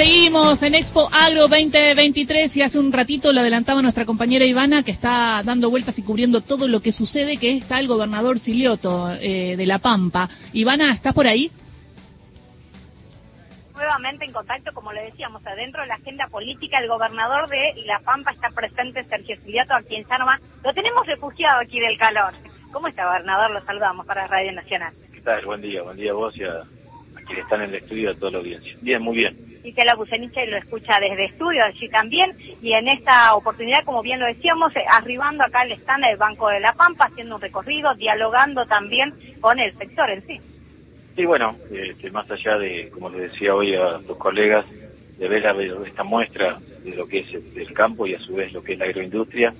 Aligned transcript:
Seguimos 0.00 0.62
en 0.62 0.74
Expo 0.74 1.10
Agro 1.12 1.42
2023 1.42 2.56
y 2.56 2.62
hace 2.62 2.78
un 2.78 2.90
ratito 2.90 3.34
lo 3.34 3.40
adelantaba 3.40 3.82
nuestra 3.82 4.06
compañera 4.06 4.46
Ivana 4.46 4.82
que 4.82 4.92
está 4.92 5.42
dando 5.44 5.68
vueltas 5.68 5.98
y 5.98 6.02
cubriendo 6.02 6.40
todo 6.40 6.66
lo 6.66 6.80
que 6.80 6.90
sucede, 6.90 7.36
que 7.36 7.58
está 7.58 7.78
el 7.78 7.86
gobernador 7.86 8.38
Silioto 8.38 9.10
eh, 9.10 9.56
de 9.58 9.66
La 9.66 9.78
Pampa. 9.78 10.26
Ivana, 10.54 10.94
¿estás 10.94 11.12
por 11.12 11.26
ahí? 11.26 11.50
nuevamente 13.74 14.24
en 14.24 14.32
contacto, 14.32 14.72
como 14.72 14.90
le 14.90 15.02
decíamos, 15.02 15.46
adentro 15.46 15.82
de 15.82 15.88
la 15.88 15.96
agenda 15.96 16.26
política, 16.28 16.78
el 16.78 16.88
gobernador 16.88 17.46
de 17.50 17.82
La 17.84 17.98
Pampa 17.98 18.30
está 18.30 18.48
presente, 18.48 19.04
Sergio 19.04 19.36
Siliato, 19.44 19.74
aquí 19.74 19.96
en 19.96 20.08
Sanoma. 20.08 20.40
Lo 20.64 20.72
tenemos 20.72 21.06
refugiado 21.06 21.60
aquí 21.60 21.78
del 21.78 21.98
calor. 21.98 22.32
¿Cómo 22.72 22.88
está, 22.88 23.04
gobernador? 23.04 23.50
Lo 23.50 23.60
saludamos 23.66 24.06
para 24.06 24.26
Radio 24.26 24.52
Nacional. 24.52 24.94
¿Qué 25.12 25.20
tal? 25.20 25.44
Buen 25.44 25.60
día, 25.60 25.82
buen 25.82 25.98
día 25.98 26.12
a 26.12 26.14
vos 26.14 26.34
y 26.38 26.44
a, 26.44 26.62
quienes 27.26 27.44
están 27.44 27.60
en 27.60 27.68
el 27.68 27.74
estudio 27.76 28.10
a 28.12 28.14
toda 28.14 28.32
la 28.32 28.38
audiencia. 28.38 28.74
Bien, 28.80 29.02
muy 29.02 29.16
bien. 29.16 29.49
Dice 29.62 29.84
la 29.84 29.94
Buceniche 29.94 30.46
lo 30.46 30.56
escucha 30.56 30.98
desde 31.00 31.26
estudio 31.26 31.64
allí 31.64 31.88
también. 31.88 32.30
Y 32.62 32.72
en 32.72 32.88
esta 32.88 33.34
oportunidad, 33.34 33.84
como 33.84 34.02
bien 34.02 34.20
lo 34.20 34.26
decíamos, 34.26 34.74
eh, 34.74 34.84
arribando 34.90 35.44
acá 35.44 35.60
al 35.60 35.72
stand 35.72 36.04
del 36.04 36.16
Banco 36.16 36.48
de 36.48 36.60
la 36.60 36.72
Pampa, 36.72 37.06
haciendo 37.06 37.36
un 37.36 37.40
recorrido, 37.40 37.94
dialogando 37.94 38.64
también 38.66 39.12
con 39.40 39.58
el 39.58 39.76
sector 39.76 40.10
en 40.10 40.26
sí. 40.26 40.40
Sí, 41.14 41.26
bueno, 41.26 41.56
este, 41.70 42.10
más 42.10 42.30
allá 42.30 42.56
de, 42.56 42.88
como 42.90 43.10
les 43.10 43.32
decía 43.32 43.54
hoy 43.54 43.74
a 43.74 43.98
tus 44.06 44.16
colegas, 44.16 44.64
de 45.18 45.28
ver 45.28 45.44
esta 45.86 46.02
muestra 46.02 46.58
de 46.82 46.94
lo 46.94 47.06
que 47.06 47.18
es 47.18 47.26
el, 47.34 47.72
campo 47.74 48.06
y 48.06 48.14
a 48.14 48.18
su 48.20 48.34
vez 48.34 48.54
lo 48.54 48.62
que 48.62 48.72
es 48.72 48.78
la 48.78 48.86
agroindustria, 48.86 49.52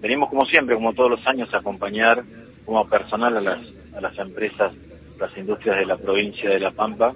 venimos 0.00 0.28
como 0.28 0.46
siempre, 0.46 0.76
como 0.76 0.92
todos 0.92 1.10
los 1.10 1.26
años, 1.26 1.52
a 1.52 1.58
acompañar 1.58 2.22
como 2.64 2.88
personal 2.88 3.36
a 3.36 3.40
las, 3.40 3.58
a 3.96 4.00
las 4.00 4.16
empresas, 4.16 4.72
las 5.18 5.36
industrias 5.36 5.78
de 5.78 5.86
la 5.86 5.96
provincia 5.96 6.50
de 6.50 6.60
La 6.60 6.70
Pampa, 6.70 7.12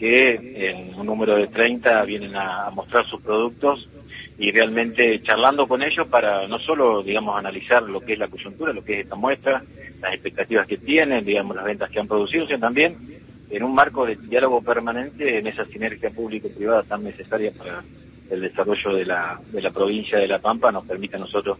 que 0.00 0.70
en 0.70 0.94
un 0.94 1.04
número 1.04 1.36
de 1.36 1.48
30 1.48 2.02
vienen 2.06 2.34
a 2.34 2.70
mostrar 2.70 3.06
sus 3.06 3.20
productos 3.20 3.86
y 4.38 4.50
realmente 4.50 5.20
charlando 5.22 5.68
con 5.68 5.82
ellos 5.82 6.08
para 6.08 6.48
no 6.48 6.58
solo, 6.58 7.02
digamos, 7.02 7.38
analizar 7.38 7.82
lo 7.82 8.00
que 8.00 8.14
es 8.14 8.18
la 8.18 8.28
coyuntura, 8.28 8.72
lo 8.72 8.82
que 8.82 8.94
es 8.94 9.04
esta 9.04 9.14
muestra, 9.14 9.62
las 10.00 10.14
expectativas 10.14 10.66
que 10.66 10.78
tienen, 10.78 11.22
digamos, 11.22 11.54
las 11.54 11.66
ventas 11.66 11.90
que 11.90 12.00
han 12.00 12.08
producido, 12.08 12.46
sino 12.46 12.58
también 12.58 12.96
en 13.50 13.62
un 13.62 13.74
marco 13.74 14.06
de 14.06 14.16
diálogo 14.16 14.62
permanente 14.62 15.36
en 15.36 15.46
esa 15.46 15.66
sinergia 15.66 16.08
público-privada 16.08 16.82
tan 16.84 17.04
necesaria 17.04 17.52
para 17.52 17.84
el 18.30 18.40
desarrollo 18.40 18.94
de 18.94 19.04
la, 19.04 19.38
de 19.52 19.60
la 19.60 19.70
provincia 19.70 20.16
de 20.16 20.28
La 20.28 20.38
Pampa, 20.38 20.72
nos 20.72 20.86
permite 20.86 21.16
a 21.16 21.20
nosotros 21.20 21.58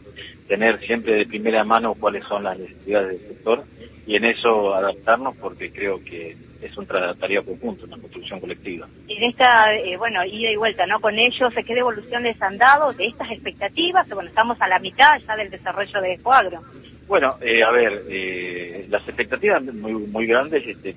tener 0.48 0.78
siempre 0.78 1.12
de 1.12 1.26
primera 1.26 1.62
mano 1.62 1.92
cuáles 1.92 2.24
son 2.24 2.44
las 2.44 2.58
necesidades 2.58 3.08
del 3.08 3.28
sector 3.28 3.64
y 4.06 4.16
en 4.16 4.24
eso 4.24 4.72
adaptarnos 4.72 5.36
porque 5.36 5.70
creo 5.70 6.02
que 6.02 6.34
es 6.62 6.76
un 6.76 6.86
tarea 6.86 7.42
conjunto, 7.42 7.86
una 7.86 7.98
construcción 7.98 8.40
colectiva. 8.40 8.86
Y 9.08 9.16
en 9.16 9.30
esta, 9.30 9.74
eh, 9.74 9.96
bueno, 9.96 10.24
ida 10.24 10.50
y 10.50 10.56
vuelta, 10.56 10.86
¿no? 10.86 11.00
Con 11.00 11.18
ellos, 11.18 11.52
¿qué 11.66 11.74
devolución 11.74 12.22
les 12.22 12.40
han 12.42 12.58
dado 12.58 12.92
de 12.92 13.06
estas 13.06 13.30
expectativas? 13.30 14.08
Bueno, 14.10 14.28
estamos 14.28 14.60
a 14.60 14.68
la 14.68 14.78
mitad 14.78 15.18
ya 15.26 15.36
del 15.36 15.50
desarrollo 15.50 16.00
de 16.00 16.18
Coagro. 16.18 16.60
Bueno, 17.08 17.34
eh, 17.40 17.62
a 17.62 17.70
ver, 17.70 18.04
eh, 18.08 18.86
las 18.88 19.02
expectativas 19.08 19.62
muy, 19.62 19.92
muy 19.92 20.26
grandes, 20.26 20.66
este, 20.66 20.94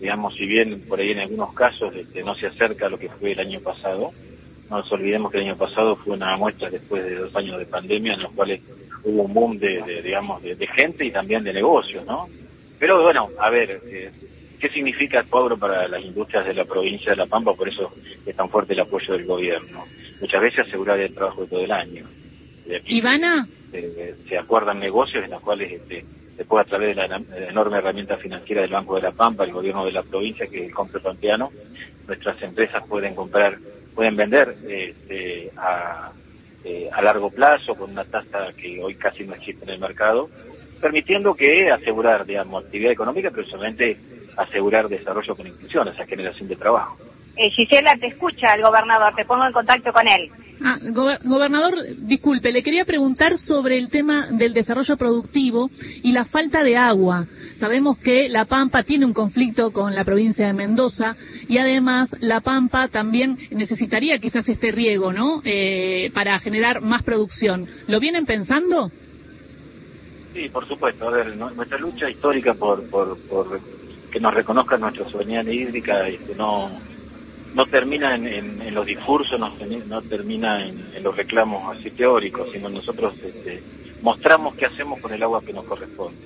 digamos, 0.00 0.34
si 0.34 0.46
bien 0.46 0.80
por 0.88 0.98
ahí 0.98 1.12
en 1.12 1.20
algunos 1.20 1.54
casos 1.54 1.94
este, 1.94 2.22
no 2.24 2.34
se 2.34 2.48
acerca 2.48 2.86
a 2.86 2.88
lo 2.88 2.98
que 2.98 3.08
fue 3.08 3.32
el 3.32 3.40
año 3.40 3.60
pasado, 3.60 4.10
no 4.68 4.78
nos 4.78 4.90
olvidemos 4.90 5.30
que 5.30 5.38
el 5.38 5.44
año 5.44 5.56
pasado 5.56 5.94
fue 5.96 6.14
una 6.14 6.36
muestra 6.36 6.70
después 6.70 7.04
de 7.04 7.14
dos 7.14 7.36
años 7.36 7.58
de 7.58 7.66
pandemia 7.66 8.14
en 8.14 8.22
los 8.22 8.32
cuales 8.32 8.60
hubo 9.04 9.22
un 9.22 9.34
boom 9.34 9.58
de, 9.58 10.02
digamos, 10.02 10.42
de, 10.42 10.66
gente 10.66 11.04
y 11.04 11.10
también 11.10 11.44
de 11.44 11.52
negocios, 11.52 12.04
¿no? 12.06 12.26
Pero 12.78 13.02
bueno, 13.02 13.28
a 13.38 13.50
ver, 13.50 13.80
eh, 13.86 14.10
¿qué 14.62 14.68
significa 14.68 15.24
Cuadro 15.24 15.56
para 15.56 15.88
las 15.88 16.00
industrias 16.00 16.46
de 16.46 16.54
la 16.54 16.64
provincia 16.64 17.10
de 17.10 17.16
La 17.16 17.26
Pampa? 17.26 17.52
Por 17.52 17.68
eso 17.68 17.92
es 18.24 18.36
tan 18.36 18.48
fuerte 18.48 18.74
el 18.74 18.80
apoyo 18.80 19.14
del 19.14 19.26
gobierno. 19.26 19.84
Muchas 20.20 20.40
veces 20.40 20.60
asegurar 20.60 21.00
el 21.00 21.12
trabajo 21.12 21.42
de 21.42 21.46
todo 21.48 21.60
el 21.64 21.72
año. 21.72 22.06
¿Ivana? 22.86 23.48
se 24.28 24.38
acuerdan 24.38 24.78
negocios 24.78 25.24
en 25.24 25.30
los 25.30 25.40
cuales 25.40 25.72
este, 25.72 26.04
después 26.36 26.64
a 26.64 26.68
través 26.68 26.94
de 26.94 27.08
la, 27.08 27.20
enorme 27.48 27.78
herramienta 27.78 28.16
financiera 28.18 28.62
del 28.62 28.70
Banco 28.70 28.94
de 28.94 29.02
la 29.02 29.10
Pampa, 29.10 29.44
el 29.44 29.52
gobierno 29.52 29.84
de 29.84 29.92
la 29.92 30.04
provincia, 30.04 30.46
que 30.46 30.60
es 30.60 30.66
el 30.66 30.74
compro 30.74 31.02
pampeano, 31.02 31.50
nuestras 32.06 32.40
empresas 32.42 32.86
pueden 32.86 33.16
comprar 33.16 33.58
pueden 33.94 34.16
vender 34.16 34.56
este, 34.68 35.50
a, 35.56 36.12
eh, 36.64 36.88
a 36.90 37.02
largo 37.02 37.30
plazo 37.30 37.74
con 37.74 37.90
una 37.90 38.04
tasa 38.04 38.52
que 38.56 38.82
hoy 38.82 38.94
casi 38.94 39.24
no 39.24 39.34
existe 39.34 39.64
en 39.64 39.70
el 39.70 39.80
mercado, 39.80 40.30
permitiendo 40.82 41.34
que 41.34 41.70
asegurar, 41.70 42.26
digamos, 42.26 42.64
actividad 42.64 42.92
económica, 42.92 43.30
pero 43.30 43.46
solamente 43.46 43.96
asegurar 44.36 44.88
desarrollo 44.88 45.36
con 45.36 45.46
inclusión, 45.46 45.88
esa 45.88 46.04
generación 46.04 46.48
de 46.48 46.56
trabajo. 46.56 46.98
Eh, 47.36 47.48
Gisela, 47.50 47.96
te 47.98 48.08
escucha 48.08 48.54
el 48.54 48.62
gobernador, 48.62 49.14
te 49.16 49.24
pongo 49.24 49.46
en 49.46 49.52
contacto 49.52 49.90
con 49.92 50.06
él. 50.06 50.30
Ah, 50.64 50.78
gobernador, 51.24 51.74
disculpe, 51.98 52.52
le 52.52 52.62
quería 52.62 52.84
preguntar 52.84 53.36
sobre 53.36 53.78
el 53.78 53.88
tema 53.88 54.28
del 54.30 54.52
desarrollo 54.52 54.96
productivo 54.96 55.70
y 56.02 56.12
la 56.12 56.24
falta 56.24 56.62
de 56.62 56.76
agua. 56.76 57.26
Sabemos 57.56 57.98
que 57.98 58.28
La 58.28 58.44
Pampa 58.44 58.82
tiene 58.84 59.06
un 59.06 59.14
conflicto 59.14 59.72
con 59.72 59.94
la 59.94 60.04
provincia 60.04 60.46
de 60.46 60.52
Mendoza 60.52 61.16
y 61.48 61.58
además 61.58 62.10
La 62.20 62.42
Pampa 62.42 62.88
también 62.88 63.38
necesitaría 63.50 64.18
quizás 64.18 64.48
este 64.48 64.70
riego, 64.70 65.12
¿no? 65.12 65.40
Eh, 65.44 66.10
para 66.14 66.38
generar 66.38 66.80
más 66.80 67.02
producción. 67.02 67.66
¿Lo 67.88 67.98
vienen 67.98 68.26
pensando? 68.26 68.92
Sí, 70.32 70.48
por 70.48 70.66
supuesto. 70.66 71.08
A 71.08 71.10
ver, 71.10 71.36
nuestra 71.36 71.78
lucha 71.78 72.08
histórica 72.08 72.54
por, 72.54 72.88
por, 72.88 73.18
por 73.28 73.60
que 74.10 74.20
nos 74.20 74.34
reconozcan 74.34 74.80
nuestra 74.80 75.08
soberanía 75.08 75.42
hídrica 75.52 76.04
que 76.26 76.34
no 76.34 76.70
no 77.54 77.66
termina 77.66 78.14
en, 78.14 78.74
los 78.74 78.86
discursos, 78.86 79.38
no, 79.38 79.54
no 79.86 80.02
termina 80.02 80.66
en, 80.66 81.02
los 81.02 81.14
reclamos 81.16 81.76
así 81.76 81.90
teóricos, 81.90 82.50
sino 82.50 82.68
nosotros 82.68 83.14
este, 83.22 83.62
mostramos 84.00 84.54
qué 84.54 84.66
hacemos 84.66 85.00
con 85.00 85.12
el 85.12 85.22
agua 85.22 85.42
que 85.44 85.52
nos 85.52 85.64
corresponde. 85.66 86.18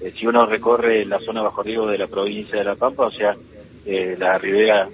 Eh, 0.00 0.12
si 0.18 0.26
uno 0.26 0.46
recorre 0.46 1.04
la 1.04 1.20
zona 1.20 1.42
bajo 1.42 1.62
río 1.62 1.86
de 1.86 1.98
la 1.98 2.08
provincia 2.08 2.58
de 2.58 2.64
La 2.64 2.74
Pampa, 2.74 3.06
o 3.06 3.12
sea, 3.12 3.36
eh, 3.86 4.16
la 4.18 4.36
ribera 4.38 4.88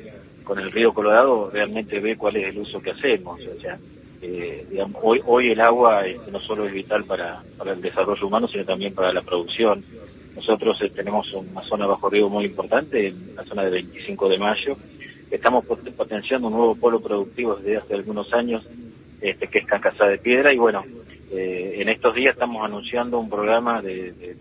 con 0.45 0.59
el 0.59 0.71
río 0.71 0.93
Colorado, 0.93 1.49
realmente 1.51 1.99
ve 2.01 2.17
cuál 2.17 2.37
es 2.37 2.49
el 2.49 2.59
uso 2.59 2.83
que 2.83 2.91
hacemos. 2.91 3.41
O 3.41 3.61
sea, 3.61 3.79
eh, 4.23 4.67
digamos, 4.71 5.01
hoy, 5.03 5.21
hoy 5.27 5.51
el 5.51 5.61
agua 5.61 6.07
este, 6.07 6.31
no 6.31 6.41
solo 6.41 6.67
es 6.67 6.73
vital 6.73 7.05
para, 7.05 7.43
para 7.57 7.73
el 7.73 7.81
desarrollo 7.81 8.27
humano, 8.27 8.49
sino 8.49 8.65
también 8.65 8.95
para 8.95 9.13
la 9.13 9.23
producción. 9.23 9.85
Nosotros 10.35 10.79
tenemos 10.95 11.33
una 11.33 11.63
zona 11.63 11.87
bajo 11.87 12.09
río 12.09 12.29
muy 12.29 12.45
importante, 12.45 13.09
en 13.09 13.35
la 13.35 13.45
zona 13.45 13.65
de 13.65 13.71
25 13.71 14.29
de 14.29 14.39
mayo, 14.39 14.77
Estamos 15.31 15.65
potenciando 15.65 16.49
un 16.49 16.55
nuevo 16.55 16.75
polo 16.75 17.01
productivo 17.01 17.55
desde 17.55 17.77
hace 17.77 17.95
algunos 17.95 18.33
años, 18.33 18.67
este, 19.21 19.47
que 19.47 19.61
es 19.61 19.67
Casa 19.67 20.07
de 20.07 20.19
Piedra, 20.19 20.53
y 20.53 20.59
bueno, 20.59 20.85
eh, 21.31 21.77
en 21.79 21.89
estos 21.89 22.17
días 22.17 22.35
estamos 22.35 22.65
anunciando 22.65 23.21
un 23.21 23.31
programa 23.31 23.81
de, 23.81 24.37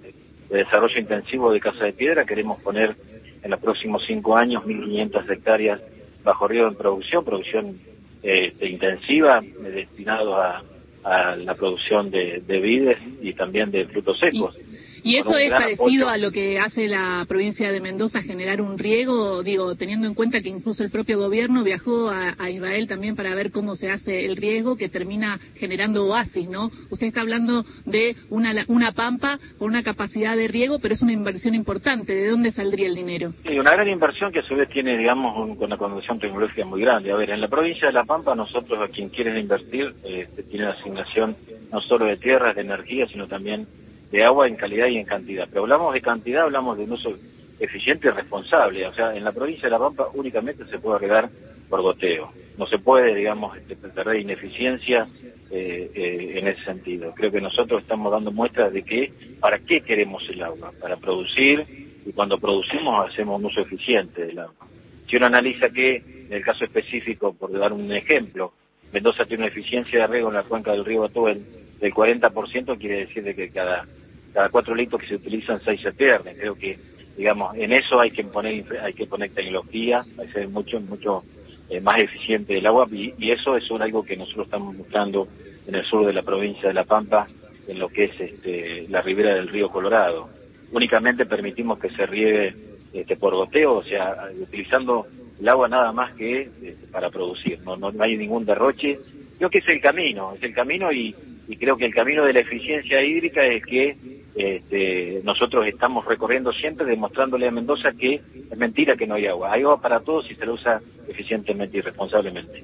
desarrollo 0.49 0.97
intensivo 0.99 1.51
de 1.51 1.59
Casa 1.59 1.85
de 1.85 1.93
Piedra. 1.93 2.25
Queremos 2.25 2.59
poner 2.61 2.95
en 3.43 3.51
los 3.51 3.59
próximos 3.59 4.03
cinco 4.07 4.35
años 4.35 4.63
1.500 4.63 5.29
hectáreas 5.29 5.79
bajo 6.23 6.47
río 6.47 6.67
en 6.67 6.73
producción, 6.73 7.23
producción 7.23 7.79
este, 8.21 8.69
intensiva, 8.69 9.39
eh, 9.39 9.69
destinado 9.69 10.35
a, 10.41 10.63
la 11.01 11.55
producción 11.55 12.11
de, 12.11 12.43
vides 12.45 12.97
y 13.21 13.33
también 13.33 13.71
de 13.71 13.85
frutos 13.85 14.19
secos. 14.19 14.55
¿Y 14.59 14.68
eso 15.03 15.37
es 15.37 15.51
parecido 15.51 16.09
a 16.09 16.17
lo 16.17 16.31
que 16.31 16.59
hace 16.59 16.87
la 16.87 17.25
provincia 17.27 17.71
de 17.71 17.81
Mendoza, 17.81 18.21
generar 18.21 18.61
un 18.61 18.77
riego? 18.77 19.43
Digo, 19.43 19.75
teniendo 19.75 20.07
en 20.07 20.13
cuenta 20.13 20.41
que 20.41 20.49
incluso 20.49 20.83
el 20.83 20.91
propio 20.91 21.19
gobierno 21.19 21.63
viajó 21.63 22.09
a, 22.09 22.49
Israel 22.49 22.87
también 22.87 23.15
para 23.15 23.35
ver 23.35 23.51
cómo 23.51 23.75
se 23.75 23.91
hace 23.91 24.25
el 24.25 24.35
riego, 24.35 24.75
que 24.75 24.89
termina 24.89 25.39
generando 25.55 26.07
oasis, 26.07 26.49
¿no? 26.49 26.71
Usted 26.89 27.07
está 27.07 27.21
hablando 27.21 27.63
de 27.85 28.15
una, 28.29 28.53
una 28.67 28.91
pampa 28.91 29.39
con 29.57 29.69
una 29.69 29.83
capacidad 29.83 30.35
de 30.35 30.47
riego, 30.47 30.79
pero 30.79 30.93
es 30.93 31.01
una 31.01 31.13
inversión 31.13 31.53
importante. 31.53 32.13
¿De 32.15 32.27
dónde 32.27 32.51
saldría 32.51 32.87
el 32.87 32.95
dinero? 32.95 33.33
Sí, 33.43 33.57
una 33.59 33.71
gran 33.71 33.87
inversión 33.87 34.31
que 34.31 34.39
a 34.39 34.43
su 34.43 34.55
vez 34.55 34.69
tiene, 34.69 34.97
digamos, 34.97 35.57
una 35.59 35.77
condición 35.77 36.19
tecnológica 36.19 36.65
muy 36.65 36.81
grande. 36.81 37.11
A 37.11 37.15
ver, 37.15 37.29
en 37.29 37.41
la 37.41 37.47
provincia 37.47 37.87
de 37.87 37.93
La 37.93 38.03
Pampa, 38.03 38.35
nosotros, 38.35 38.79
a 38.81 38.87
quien 38.91 39.09
quieren 39.09 39.37
invertir, 39.37 39.93
eh, 40.03 40.27
tiene 40.49 40.65
asignación 40.67 41.35
no 41.71 41.81
solo 41.81 42.05
de 42.05 42.17
tierras, 42.17 42.55
de 42.55 42.61
energía, 42.61 43.07
sino 43.07 43.27
también 43.27 43.67
de 44.11 44.23
agua 44.23 44.47
en 44.47 44.55
calidad 44.55 44.87
y 44.87 44.97
en 44.97 45.05
cantidad. 45.05 45.47
Pero 45.49 45.63
hablamos 45.63 45.93
de 45.93 46.01
cantidad, 46.01 46.43
hablamos 46.43 46.77
de 46.77 46.83
un 46.83 46.93
uso 46.93 47.13
eficiente 47.59 48.07
y 48.07 48.11
responsable. 48.11 48.87
O 48.87 48.93
sea, 48.93 49.15
en 49.15 49.23
la 49.23 49.31
provincia 49.31 49.65
de 49.65 49.71
La 49.71 49.79
Pampa 49.79 50.07
únicamente 50.13 50.65
se 50.65 50.79
puede 50.79 50.99
regar 50.99 51.29
por 51.69 51.81
goteo. 51.81 52.31
No 52.57 52.65
se 52.67 52.79
puede, 52.79 53.13
digamos, 53.13 53.55
este, 53.57 53.75
perder 53.75 54.19
ineficiencia 54.19 55.07
eh, 55.51 55.91
eh, 55.93 56.33
en 56.35 56.47
ese 56.47 56.63
sentido. 56.63 57.13
Creo 57.15 57.31
que 57.31 57.41
nosotros 57.41 57.81
estamos 57.81 58.11
dando 58.11 58.31
muestras 58.31 58.73
de 58.73 58.83
que 58.83 59.11
para 59.39 59.59
qué 59.59 59.81
queremos 59.81 60.23
el 60.29 60.41
agua, 60.41 60.71
para 60.79 60.97
producir 60.97 61.65
y 62.05 62.11
cuando 62.11 62.39
producimos 62.39 63.09
hacemos 63.09 63.39
un 63.39 63.45
uso 63.45 63.61
eficiente 63.61 64.25
del 64.25 64.39
agua. 64.39 64.67
Si 65.07 65.15
uno 65.15 65.25
analiza 65.25 65.69
que, 65.69 65.95
en 65.95 66.33
el 66.33 66.43
caso 66.43 66.65
específico, 66.65 67.33
por 67.33 67.51
dar 67.51 67.73
un 67.73 67.91
ejemplo, 67.91 68.53
Mendoza 68.91 69.25
tiene 69.25 69.43
una 69.43 69.51
eficiencia 69.51 70.01
de 70.01 70.07
riego 70.07 70.29
en 70.29 70.35
la 70.35 70.43
cuenca 70.43 70.71
del 70.71 70.85
río 70.85 71.03
Atuel 71.03 71.43
del 71.79 71.93
40%, 71.93 72.77
quiere 72.77 73.05
decir 73.05 73.23
de 73.23 73.35
que 73.35 73.49
cada 73.49 73.85
cada 74.33 74.49
cuatro 74.49 74.75
litros 74.75 75.01
que 75.01 75.07
se 75.07 75.15
utilizan, 75.15 75.59
seis 75.59 75.81
se. 75.81 76.37
Creo 76.37 76.55
que, 76.55 76.77
digamos, 77.17 77.55
en 77.55 77.73
eso 77.73 77.99
hay 77.99 78.11
que 78.11 78.23
poner 78.23 78.65
hay 78.81 78.93
que 78.93 79.05
poner 79.05 79.31
tecnología, 79.31 80.05
hay 80.17 80.27
que 80.27 80.33
ser 80.33 80.49
mucho, 80.49 80.79
mucho 80.81 81.23
eh, 81.69 81.81
más 81.81 81.99
eficiente 81.99 82.55
del 82.55 82.65
agua 82.65 82.87
y, 82.91 83.13
eso 83.29 83.55
es 83.55 83.69
algo 83.69 84.03
que 84.03 84.17
nosotros 84.17 84.47
estamos 84.47 84.75
buscando 84.75 85.27
en 85.67 85.75
el 85.75 85.85
sur 85.85 86.03
de 86.03 86.13
la 86.13 86.23
provincia 86.23 86.67
de 86.67 86.73
La 86.73 86.83
Pampa, 86.83 87.27
en 87.67 87.77
lo 87.77 87.89
que 87.89 88.05
es 88.05 88.19
este, 88.19 88.87
la 88.89 89.03
ribera 89.03 89.35
del 89.35 89.49
río 89.49 89.69
Colorado. 89.69 90.29
Únicamente 90.71 91.27
permitimos 91.27 91.77
que 91.77 91.91
se 91.91 92.07
riegue 92.07 92.55
este, 92.91 93.15
por 93.17 93.35
goteo, 93.35 93.75
o 93.75 93.83
sea, 93.83 94.29
utilizando 94.41 95.05
el 95.39 95.47
agua 95.47 95.67
nada 95.67 95.91
más 95.91 96.15
que 96.15 96.49
este, 96.63 96.87
para 96.91 97.11
producir, 97.11 97.59
no, 97.61 97.77
no, 97.77 97.91
hay 97.99 98.17
ningún 98.17 98.45
derroche. 98.45 98.97
Creo 99.37 99.51
que 99.51 99.59
es 99.59 99.67
el 99.67 99.79
camino, 99.79 100.33
es 100.33 100.41
el 100.41 100.55
camino 100.55 100.91
y, 100.91 101.15
y 101.47 101.55
creo 101.55 101.77
que 101.77 101.85
el 101.85 101.93
camino 101.93 102.25
de 102.25 102.33
la 102.33 102.39
eficiencia 102.39 103.03
hídrica 103.03 103.45
es 103.45 103.63
que 103.63 103.95
este, 104.35 105.21
nosotros 105.23 105.65
estamos 105.67 106.05
recorriendo 106.05 106.51
siempre 106.53 106.85
demostrándole 106.85 107.47
a 107.47 107.51
Mendoza 107.51 107.91
que 107.91 108.15
es 108.15 108.57
mentira 108.57 108.95
que 108.95 109.07
no 109.07 109.15
hay 109.15 109.27
agua. 109.27 109.53
Hay 109.53 109.61
agua 109.61 109.81
para 109.81 109.99
todos 109.99 110.27
si 110.27 110.35
se 110.35 110.45
lo 110.45 110.53
usa 110.53 110.79
eficientemente 111.07 111.77
y 111.77 111.81
responsablemente. 111.81 112.63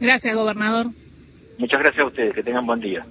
Gracias, 0.00 0.34
gobernador. 0.34 0.86
Muchas 1.58 1.80
gracias 1.80 2.04
a 2.04 2.08
ustedes, 2.08 2.34
que 2.34 2.42
tengan 2.42 2.66
buen 2.66 2.80
día. 2.80 3.04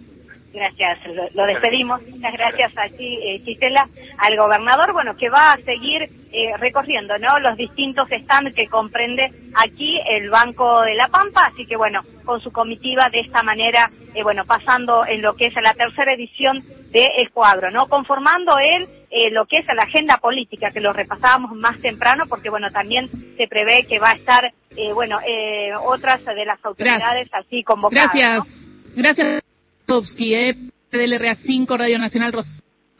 Gracias, 0.53 1.00
lo, 1.33 1.45
despedimos. 1.47 2.00
Muchas 2.07 2.33
gracias 2.33 2.77
a 2.77 2.88
ti, 2.88 3.18
eh, 3.24 3.75
al 4.19 4.38
gobernador, 4.38 4.94
bueno, 4.94 5.15
que 5.15 5.27
va 5.27 5.53
a 5.53 5.57
seguir 5.62 6.03
eh, 6.31 6.57
recorriendo, 6.59 7.18
¿no? 7.18 7.39
Los 7.39 7.57
distintos 7.57 8.07
stands 8.09 8.53
que 8.53 8.68
comprende 8.68 9.31
aquí 9.56 10.00
el 10.07 10.30
Banco 10.30 10.83
de 10.83 10.94
la 10.94 11.07
Pampa, 11.07 11.47
así 11.47 11.65
que 11.65 11.75
bueno, 11.75 12.01
con 12.24 12.39
su 12.39 12.51
comitiva 12.51 13.09
de 13.09 13.21
esta 13.21 13.41
manera, 13.41 13.89
eh, 14.13 14.21
bueno, 14.21 14.45
pasando 14.45 15.03
en 15.07 15.24
lo 15.24 15.33
que 15.33 15.47
es 15.47 15.56
la 15.56 15.74
tercera 15.74 16.13
edición 16.13 16.63
de 16.94 17.10
Escuadro, 17.24 17.72
¿no? 17.72 17.88
Conformando 17.88 18.57
él 18.60 18.88
eh, 19.10 19.31
lo 19.31 19.45
que 19.45 19.57
es 19.57 19.66
la 19.75 19.84
agenda 19.84 20.18
política, 20.18 20.69
que 20.72 20.80
lo 20.80 20.94
repasábamos 20.94 21.56
más 21.57 21.80
temprano, 21.81 22.25
porque 22.30 22.50
bueno, 22.50 22.72
también 22.72 23.10
se 23.36 23.48
prevé 23.48 23.86
que 23.86 24.00
va 24.00 24.12
a 24.12 24.16
estar, 24.16 24.54
eh, 24.78 24.94
bueno, 24.94 25.19
eh, 25.28 25.72
otras 25.84 26.24
de 26.24 26.45
las 26.45 26.63
autoridades 26.63 27.30
así 27.34 27.63
convocadas. 27.63 28.12
Gracias. 28.13 28.94
Gracias. 28.95 29.44
Kovsky, 29.88 30.36
eh, 30.36 30.56
PDLRA 30.90 31.36
5, 31.36 31.78
Radio 31.78 31.98
Nacional 31.98 32.31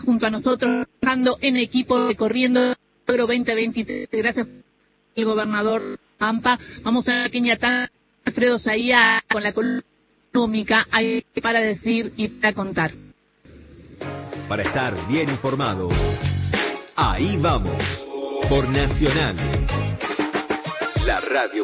junto 0.04 0.26
a 0.26 0.32
nosotros, 0.32 0.88
trabajando 1.00 1.38
en 1.40 1.58
equipo, 1.58 2.08
recorriendo 2.08 2.74
el 3.08 3.18
2023. 3.18 4.10
Gracias 4.12 4.48
al 5.16 5.26
gobernador 5.26 6.00
Pampa. 6.18 6.58
Vamos 6.82 7.08
a 7.08 7.30
Queñatán, 7.30 7.90
Alfredo 8.26 8.58
Saía, 8.58 9.24
con 9.32 9.44
la 9.44 9.54
columna 9.54 9.84
económica, 10.32 10.88
hay 10.90 11.24
para 11.44 11.62
decir 11.62 12.12
y 12.18 12.28
para 12.28 12.54
contar. 12.54 12.92
Para 14.48 14.64
estar 14.64 15.08
bien 15.08 15.30
informado, 15.30 15.88
ahí 16.96 17.38
vamos, 17.38 17.82
por 18.50 18.68
Nacional, 18.70 19.36
la 21.06 21.22
radio 21.22 21.64